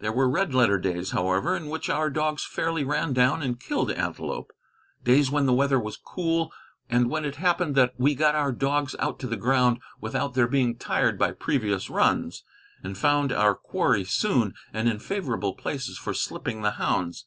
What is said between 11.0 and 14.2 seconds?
by previous runs, and found our quarry